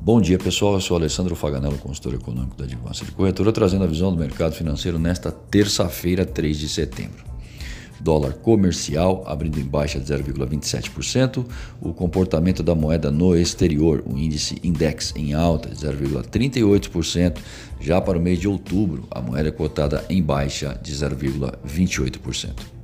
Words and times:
Bom 0.00 0.20
dia 0.20 0.38
pessoal, 0.38 0.74
eu 0.74 0.80
sou 0.80 0.96
Alessandro 0.96 1.34
Faganello, 1.34 1.76
consultor 1.76 2.14
econômico 2.14 2.56
da 2.56 2.64
Advança 2.64 3.04
de 3.04 3.10
Corretora, 3.10 3.52
trazendo 3.52 3.82
a 3.82 3.86
visão 3.86 4.12
do 4.12 4.18
mercado 4.18 4.54
financeiro 4.54 4.98
nesta 4.98 5.30
terça-feira, 5.32 6.24
3 6.24 6.56
de 6.56 6.68
setembro. 6.68 7.24
Dólar 8.00 8.34
comercial 8.34 9.24
abrindo 9.26 9.58
em 9.58 9.64
baixa 9.64 9.98
de 9.98 10.06
0,27%, 10.06 11.44
o 11.82 11.92
comportamento 11.92 12.62
da 12.62 12.76
moeda 12.76 13.10
no 13.10 13.36
exterior, 13.36 14.04
o 14.06 14.16
índice 14.16 14.56
index 14.62 15.12
em 15.16 15.34
alta 15.34 15.68
de 15.68 15.76
0,38%, 15.84 17.38
já 17.80 18.00
para 18.00 18.16
o 18.16 18.20
mês 18.20 18.38
de 18.38 18.46
outubro, 18.46 19.08
a 19.10 19.20
moeda 19.20 19.50
cotada 19.50 20.04
em 20.08 20.22
baixa 20.22 20.78
de 20.80 20.94
0,28%. 20.94 22.77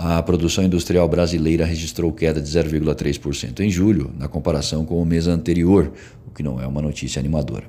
A 0.00 0.22
produção 0.22 0.62
industrial 0.62 1.08
brasileira 1.08 1.64
registrou 1.64 2.12
queda 2.12 2.40
de 2.40 2.48
0,3% 2.48 3.58
em 3.58 3.68
julho, 3.68 4.12
na 4.16 4.28
comparação 4.28 4.84
com 4.84 5.02
o 5.02 5.04
mês 5.04 5.26
anterior, 5.26 5.92
o 6.24 6.30
que 6.30 6.40
não 6.40 6.60
é 6.60 6.66
uma 6.68 6.80
notícia 6.80 7.18
animadora. 7.18 7.64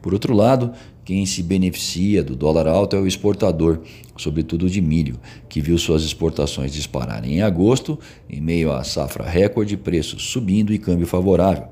Por 0.00 0.14
outro 0.14 0.32
lado, 0.32 0.72
quem 1.04 1.26
se 1.26 1.42
beneficia 1.42 2.22
do 2.22 2.34
dólar 2.34 2.66
alto 2.66 2.96
é 2.96 2.98
o 2.98 3.06
exportador, 3.06 3.80
sobretudo 4.16 4.70
de 4.70 4.80
milho, 4.80 5.20
que 5.46 5.60
viu 5.60 5.76
suas 5.76 6.04
exportações 6.04 6.72
dispararem 6.72 7.34
em 7.34 7.42
agosto, 7.42 7.98
em 8.30 8.40
meio 8.40 8.72
à 8.72 8.82
safra 8.82 9.28
recorde, 9.28 9.76
preços 9.76 10.22
subindo 10.30 10.72
e 10.72 10.78
câmbio 10.78 11.06
favorável. 11.06 11.68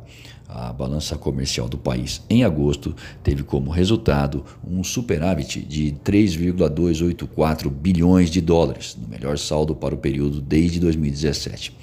A 0.48 0.72
balança 0.72 1.16
comercial 1.16 1.68
do 1.68 1.78
país 1.78 2.22
em 2.28 2.44
agosto 2.44 2.94
teve 3.22 3.42
como 3.42 3.70
resultado 3.70 4.44
um 4.66 4.84
superávit 4.84 5.60
de 5.60 5.92
3,284 6.04 7.70
bilhões 7.70 8.30
de 8.30 8.40
dólares, 8.40 8.96
no 9.00 9.08
melhor 9.08 9.38
saldo 9.38 9.74
para 9.74 9.94
o 9.94 9.98
período 9.98 10.40
desde 10.40 10.78
2017. 10.80 11.74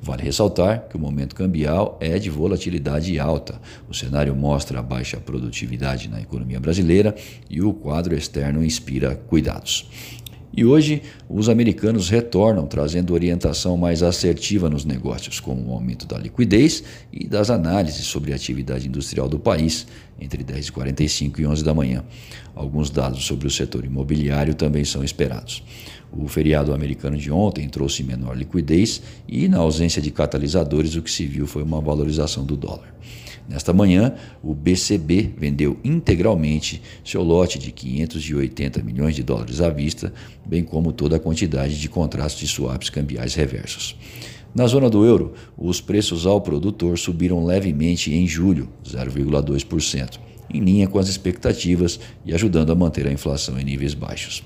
Vale 0.00 0.22
ressaltar 0.22 0.88
que 0.88 0.96
o 0.96 1.00
momento 1.00 1.34
cambial 1.34 1.98
é 2.00 2.18
de 2.18 2.30
volatilidade 2.30 3.18
alta. 3.18 3.60
O 3.88 3.94
cenário 3.94 4.34
mostra 4.34 4.78
a 4.78 4.82
baixa 4.82 5.16
produtividade 5.18 6.08
na 6.08 6.20
economia 6.20 6.60
brasileira 6.60 7.14
e 7.50 7.60
o 7.60 7.72
quadro 7.72 8.14
externo 8.14 8.64
inspira 8.64 9.16
cuidados. 9.16 9.88
E 10.52 10.64
hoje, 10.64 11.02
os 11.28 11.48
americanos 11.48 12.08
retornam 12.08 12.66
trazendo 12.66 13.12
orientação 13.12 13.76
mais 13.76 14.02
assertiva 14.02 14.70
nos 14.70 14.84
negócios, 14.84 15.40
com 15.40 15.54
o 15.54 15.72
aumento 15.72 16.06
da 16.06 16.18
liquidez 16.18 16.82
e 17.12 17.26
das 17.26 17.50
análises 17.50 18.06
sobre 18.06 18.32
a 18.32 18.36
atividade 18.36 18.88
industrial 18.88 19.28
do 19.28 19.38
país, 19.38 19.86
entre 20.20 20.42
10h45 20.42 21.38
e 21.38 21.46
11 21.46 21.62
da 21.62 21.74
manhã. 21.74 22.02
Alguns 22.54 22.90
dados 22.90 23.24
sobre 23.24 23.46
o 23.46 23.50
setor 23.50 23.84
imobiliário 23.84 24.54
também 24.54 24.84
são 24.84 25.04
esperados. 25.04 25.62
O 26.10 26.26
feriado 26.26 26.72
americano 26.72 27.18
de 27.18 27.30
ontem 27.30 27.68
trouxe 27.68 28.02
menor 28.02 28.36
liquidez 28.36 29.02
e, 29.28 29.46
na 29.46 29.58
ausência 29.58 30.00
de 30.00 30.10
catalisadores, 30.10 30.96
o 30.96 31.02
que 31.02 31.10
se 31.10 31.26
viu 31.26 31.46
foi 31.46 31.62
uma 31.62 31.80
valorização 31.80 32.44
do 32.44 32.56
dólar. 32.56 32.94
Nesta 33.48 33.72
manhã, 33.72 34.14
o 34.42 34.54
BCB 34.54 35.32
vendeu 35.38 35.78
integralmente 35.82 36.82
seu 37.02 37.22
lote 37.22 37.58
de 37.58 37.72
580 37.72 38.82
milhões 38.82 39.14
de 39.14 39.22
dólares 39.22 39.62
à 39.62 39.70
vista, 39.70 40.12
bem 40.44 40.62
como 40.62 40.92
toda 40.92 41.16
a 41.16 41.20
quantidade 41.20 41.80
de 41.80 41.88
contratos 41.88 42.36
de 42.36 42.46
swaps 42.46 42.90
cambiais 42.90 43.34
reversos. 43.34 43.96
Na 44.54 44.66
zona 44.66 44.90
do 44.90 45.04
euro, 45.04 45.32
os 45.56 45.80
preços 45.80 46.26
ao 46.26 46.42
produtor 46.42 46.98
subiram 46.98 47.44
levemente 47.44 48.12
em 48.12 48.26
julho, 48.26 48.68
0,2%, 48.84 50.18
em 50.52 50.60
linha 50.60 50.86
com 50.86 50.98
as 50.98 51.08
expectativas 51.08 51.98
e 52.26 52.34
ajudando 52.34 52.70
a 52.70 52.74
manter 52.74 53.06
a 53.06 53.12
inflação 53.12 53.58
em 53.58 53.64
níveis 53.64 53.94
baixos. 53.94 54.42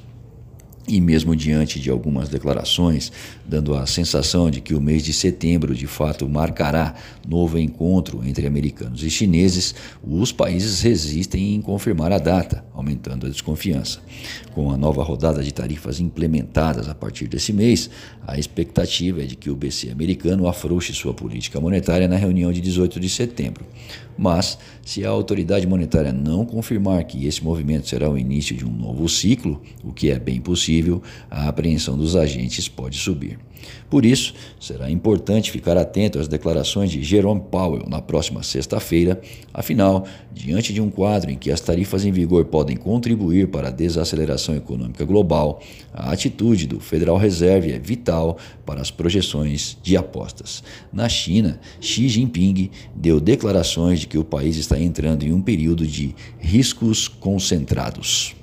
E 0.87 1.01
mesmo 1.01 1.37
diante 1.37 1.79
de 1.79 1.91
algumas 1.91 2.29
declarações, 2.29 3.13
dando 3.47 3.75
a 3.75 3.87
sensação 3.87 4.51
de 4.51 4.61
que 4.61 4.75
o 4.75 4.81
mês 4.81 5.05
de 5.05 5.13
setembro 5.13 5.75
de 5.75 5.87
fato 5.87 6.29
marcará 6.29 6.95
novo 7.27 7.57
encontro 7.57 8.21
entre 8.27 8.49
americanos 8.49 9.05
e 9.05 9.11
chineses, 9.11 9.75
os 10.03 10.33
países 10.33 10.81
resistem 10.81 11.55
em 11.55 11.61
confirmar 11.61 12.11
a 12.11 12.19
data, 12.19 12.65
aumentando 12.75 13.27
a 13.27 13.31
desconfiança. 13.31 14.01
Com 14.53 14.73
a 14.73 14.77
nova 14.77 15.05
rodada 15.05 15.43
de 15.43 15.55
tarifas 15.55 16.01
implementadas 16.01 16.89
a 16.89 16.95
partir 16.95 17.29
desse 17.29 17.53
mês, 17.53 17.89
a 18.27 18.39
expectativa 18.39 19.23
é 19.23 19.25
de 19.25 19.37
que 19.37 19.51
o 19.51 19.57
BC 19.57 19.91
americano 19.91 20.49
afrouxe 20.49 20.93
sua 20.93 21.15
política 21.15 21.61
monetária 21.61 22.09
na 22.09 22.17
reunião 22.17 22.53
de 22.53 22.61
18 22.61 22.99
de 22.99 23.09
setembro. 23.09 23.65
Mas, 24.17 24.59
se 24.85 25.05
a 25.05 25.09
autoridade 25.09 25.67
monetária 25.67 26.13
não 26.13 26.45
confirmar 26.45 27.03
que 27.05 27.27
esse 27.27 27.43
movimento 27.43 27.89
será 27.89 28.11
o 28.11 28.19
início 28.19 28.57
de 28.57 28.65
um 28.65 28.71
novo 28.71 29.09
ciclo, 29.09 29.63
o 29.83 29.93
que 29.93 30.11
é 30.11 30.19
bem 30.19 30.41
possível, 30.73 31.03
a 31.31 31.49
apreensão 31.49 31.97
dos 31.99 32.17
agentes 32.17 32.69
pode 32.69 32.97
subir. 32.97 33.39
Por 33.89 34.05
isso, 34.05 34.35
será 34.59 34.91
importante 34.91 35.53
ficar 35.53 35.77
atento 35.77 36.19
às 36.19 36.27
declarações 36.27 36.91
de 36.91 37.03
Jerome 37.05 37.43
Powell 37.49 37.89
na 37.89 38.03
próxima 38.03 38.43
sexta-feira, 38.43 39.21
afinal, 39.55 40.05
diante 40.33 40.73
de 40.73 40.81
um 40.81 40.91
quadro 40.91 41.31
em 41.31 41.37
que 41.37 41.51
as 41.51 41.61
tarifas 41.61 42.05
em 42.05 42.11
vigor 42.11 42.47
podem 42.47 42.77
contribuir 42.77 43.49
para 43.49 43.69
a 43.69 43.71
desaceleração 43.71 44.57
econômica 44.57 45.05
global, 45.05 45.61
a 45.95 46.11
atitude 46.11 46.67
do 46.67 46.81
Federal 46.81 47.17
Reserve 47.17 47.73
é 47.73 47.79
vital 47.79 48.37
para 48.67 48.81
as 48.81 48.91
projeções 48.91 49.77
de 49.81 49.97
apostas. 49.97 50.65
Na 50.93 51.09
China, 51.09 51.61
Xi 51.81 52.09
Jinping 52.09 52.71
deu 52.97 53.21
declarações 53.21 54.01
de 54.01 54.09
que 54.09 54.19
o 54.19 54.25
país 54.25 54.57
está 54.57 54.81
entrando 54.81 55.23
em 55.23 55.33
um 55.33 55.43
período 55.43 55.87
de 55.87 56.17
riscos 56.41 57.07
concentrados. 57.07 58.42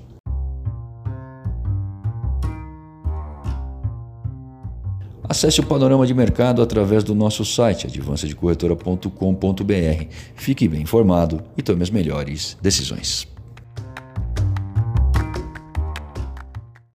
Acesse 5.29 5.59
o 5.59 5.63
panorama 5.63 6.07
de 6.07 6.13
mercado 6.15 6.59
através 6.59 7.03
do 7.03 7.13
nosso 7.13 7.45
site 7.45 7.85
advancedecorretora.com.br. 7.85 10.05
Fique 10.33 10.67
bem 10.67 10.81
informado 10.81 11.43
e 11.55 11.61
tome 11.61 11.83
as 11.83 11.91
melhores 11.91 12.57
decisões. 12.59 13.27